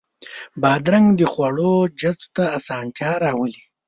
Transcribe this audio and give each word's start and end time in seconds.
بادرنګ 0.61 1.07
د 1.19 1.21
خواړو 1.33 1.71
جذب 1.99 2.27
ته 2.35 2.43
اسانتیا 2.57 3.11
راولي. 3.23 3.63